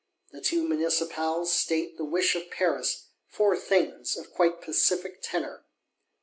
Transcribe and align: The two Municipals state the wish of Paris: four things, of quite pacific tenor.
The 0.31 0.41
two 0.41 0.67
Municipals 0.67 1.53
state 1.53 1.95
the 1.95 2.03
wish 2.03 2.33
of 2.33 2.49
Paris: 2.49 3.09
four 3.27 3.55
things, 3.55 4.17
of 4.17 4.33
quite 4.33 4.59
pacific 4.59 5.19
tenor. 5.21 5.63